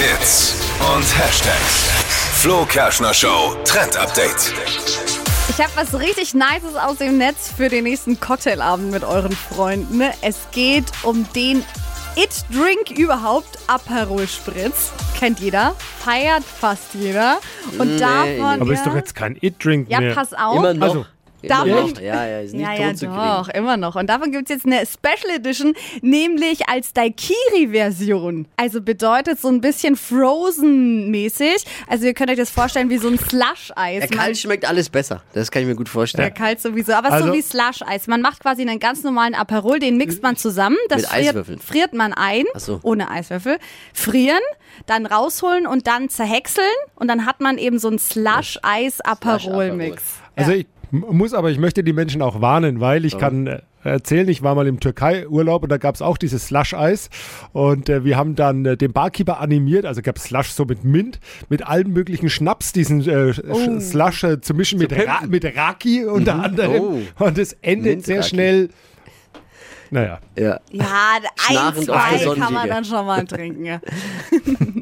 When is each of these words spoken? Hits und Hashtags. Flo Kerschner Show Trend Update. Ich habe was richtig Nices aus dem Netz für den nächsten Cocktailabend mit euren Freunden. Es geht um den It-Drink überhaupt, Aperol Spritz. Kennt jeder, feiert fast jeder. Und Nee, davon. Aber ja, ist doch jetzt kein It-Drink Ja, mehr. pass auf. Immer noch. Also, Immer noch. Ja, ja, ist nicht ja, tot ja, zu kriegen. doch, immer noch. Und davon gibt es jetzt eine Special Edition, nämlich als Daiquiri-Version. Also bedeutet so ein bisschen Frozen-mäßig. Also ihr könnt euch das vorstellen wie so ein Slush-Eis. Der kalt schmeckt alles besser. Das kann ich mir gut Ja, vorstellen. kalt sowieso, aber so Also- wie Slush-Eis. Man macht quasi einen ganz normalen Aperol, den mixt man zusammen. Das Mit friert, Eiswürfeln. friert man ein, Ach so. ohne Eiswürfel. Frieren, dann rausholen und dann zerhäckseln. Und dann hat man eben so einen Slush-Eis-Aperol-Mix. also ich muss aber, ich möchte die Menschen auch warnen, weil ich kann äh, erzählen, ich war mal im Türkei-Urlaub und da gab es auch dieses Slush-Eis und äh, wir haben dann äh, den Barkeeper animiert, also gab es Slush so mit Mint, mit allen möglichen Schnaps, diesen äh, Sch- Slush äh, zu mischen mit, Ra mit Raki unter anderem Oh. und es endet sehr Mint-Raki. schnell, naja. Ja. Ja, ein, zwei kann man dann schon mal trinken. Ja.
Hits 0.00 0.54
und 0.94 1.02
Hashtags. 1.18 1.90
Flo 2.40 2.64
Kerschner 2.64 3.12
Show 3.12 3.54
Trend 3.66 3.98
Update. 3.98 4.50
Ich 5.50 5.58
habe 5.58 5.70
was 5.74 5.92
richtig 6.00 6.32
Nices 6.32 6.74
aus 6.74 6.96
dem 6.96 7.18
Netz 7.18 7.52
für 7.54 7.68
den 7.68 7.84
nächsten 7.84 8.18
Cocktailabend 8.18 8.90
mit 8.92 9.04
euren 9.04 9.32
Freunden. 9.32 10.00
Es 10.22 10.38
geht 10.52 10.86
um 11.02 11.30
den 11.34 11.62
It-Drink 12.16 12.98
überhaupt, 12.98 13.58
Aperol 13.66 14.26
Spritz. 14.26 14.90
Kennt 15.18 15.38
jeder, 15.38 15.74
feiert 16.02 16.44
fast 16.44 16.94
jeder. 16.94 17.38
Und 17.78 17.96
Nee, 17.96 17.98
davon. 17.98 18.62
Aber 18.62 18.72
ja, 18.72 18.78
ist 18.78 18.86
doch 18.86 18.94
jetzt 18.94 19.14
kein 19.14 19.36
It-Drink 19.38 19.90
Ja, 19.90 20.00
mehr. 20.00 20.14
pass 20.14 20.32
auf. 20.32 20.56
Immer 20.56 20.72
noch. 20.72 20.86
Also, 20.86 21.06
Immer 21.42 21.64
noch. 21.64 22.00
Ja, 22.00 22.26
ja, 22.26 22.40
ist 22.40 22.52
nicht 22.54 22.62
ja, 22.62 22.70
tot 22.74 22.80
ja, 22.80 22.94
zu 22.94 23.06
kriegen. 23.06 23.18
doch, 23.18 23.48
immer 23.48 23.76
noch. 23.76 23.96
Und 23.96 24.08
davon 24.08 24.32
gibt 24.32 24.50
es 24.50 24.56
jetzt 24.56 24.66
eine 24.66 24.84
Special 24.86 25.34
Edition, 25.36 25.74
nämlich 26.02 26.68
als 26.68 26.92
Daiquiri-Version. 26.92 28.46
Also 28.56 28.80
bedeutet 28.82 29.40
so 29.40 29.48
ein 29.48 29.60
bisschen 29.60 29.96
Frozen-mäßig. 29.96 31.64
Also 31.86 32.06
ihr 32.06 32.14
könnt 32.14 32.30
euch 32.30 32.36
das 32.36 32.50
vorstellen 32.50 32.90
wie 32.90 32.98
so 32.98 33.08
ein 33.08 33.18
Slush-Eis. 33.18 34.08
Der 34.08 34.16
kalt 34.16 34.38
schmeckt 34.38 34.64
alles 34.66 34.88
besser. 34.90 35.22
Das 35.32 35.50
kann 35.50 35.62
ich 35.62 35.68
mir 35.68 35.76
gut 35.76 35.88
Ja, 35.88 35.92
vorstellen. 35.92 36.34
kalt 36.34 36.60
sowieso, 36.60 36.92
aber 36.92 37.08
so 37.08 37.14
Also- 37.14 37.32
wie 37.32 37.42
Slush-Eis. 37.42 38.06
Man 38.06 38.20
macht 38.22 38.40
quasi 38.40 38.62
einen 38.62 38.78
ganz 38.80 39.02
normalen 39.02 39.34
Aperol, 39.34 39.78
den 39.78 39.96
mixt 39.96 40.22
man 40.22 40.36
zusammen. 40.36 40.76
Das 40.88 41.02
Mit 41.02 41.10
friert, 41.10 41.28
Eiswürfeln. 41.28 41.58
friert 41.58 41.92
man 41.94 42.12
ein, 42.12 42.44
Ach 42.54 42.60
so. 42.60 42.80
ohne 42.82 43.10
Eiswürfel. 43.10 43.58
Frieren, 43.92 44.40
dann 44.86 45.06
rausholen 45.06 45.66
und 45.66 45.86
dann 45.86 46.08
zerhäckseln. 46.08 46.66
Und 46.94 47.08
dann 47.08 47.26
hat 47.26 47.40
man 47.40 47.58
eben 47.58 47.78
so 47.78 47.88
einen 47.88 47.98
Slush-Eis-Aperol-Mix. 47.98 50.02
also 50.36 50.52
ich 50.52 50.66
muss 50.90 51.34
aber, 51.34 51.50
ich 51.50 51.58
möchte 51.58 51.82
die 51.84 51.92
Menschen 51.92 52.22
auch 52.22 52.40
warnen, 52.40 52.80
weil 52.80 53.04
ich 53.04 53.16
kann 53.18 53.46
äh, 53.46 53.60
erzählen, 53.82 54.28
ich 54.28 54.42
war 54.42 54.54
mal 54.54 54.66
im 54.66 54.80
Türkei-Urlaub 54.80 55.62
und 55.62 55.68
da 55.70 55.76
gab 55.78 55.94
es 55.94 56.02
auch 56.02 56.18
dieses 56.18 56.46
Slush-Eis 56.46 57.08
und 57.52 57.88
äh, 57.88 58.04
wir 58.04 58.16
haben 58.16 58.34
dann 58.34 58.64
äh, 58.66 58.76
den 58.76 58.92
Barkeeper 58.92 59.40
animiert, 59.40 59.86
also 59.86 60.02
gab 60.02 60.16
es 60.16 60.24
Slush 60.24 60.50
so 60.50 60.64
mit 60.64 60.84
Mint, 60.84 61.20
mit 61.48 61.66
allen 61.66 61.92
möglichen 61.92 62.28
Schnaps, 62.28 62.72
diesen 62.72 63.00
äh, 63.02 63.30
Sch- 63.30 63.80
Slush 63.80 64.24
äh, 64.24 64.40
zu 64.40 64.52
mischen 64.54 64.78
mit, 64.78 64.92
Ra 64.92 65.20
mit 65.26 65.44
Raki 65.56 66.04
unter 66.04 66.42
anderem 66.42 66.80
Oh. 66.82 67.24
und 67.24 67.38
es 67.38 67.52
endet 67.62 68.04
sehr 68.04 68.16
Mint-Raki. 68.16 68.28
schnell, 68.28 68.68
naja. 69.92 70.18
Ja. 70.36 70.60
Ja, 70.70 70.84
ein, 71.48 71.82
zwei 71.82 72.34
kann 72.38 72.52
man 72.54 72.68
dann 72.68 72.84
schon 72.84 73.04
mal 73.06 73.24
trinken. 73.24 73.64
Ja. 73.64 73.80